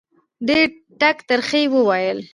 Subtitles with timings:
[0.47, 0.67] ډېر
[0.99, 2.19] ټک ترخه یې وویل